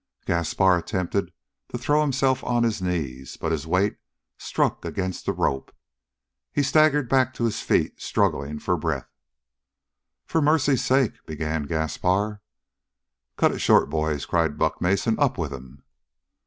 [0.25, 1.31] Gaspar attempted
[1.69, 3.97] to throw himself on his knees, but his weight
[4.35, 5.71] struck against the rope.
[6.51, 9.11] He staggered back to his feet, struggling for breath.
[10.25, 12.41] "For mercy's sake" began Gaspar.
[13.37, 15.19] "Cut it short, boys!" cried Buck Mason.
[15.19, 15.83] "Up with him!"